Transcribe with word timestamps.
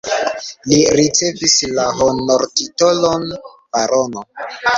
Li 0.71 0.77
ricevis 0.99 1.57
la 1.75 1.85
honortitolon 1.99 3.29
barono. 3.51 4.27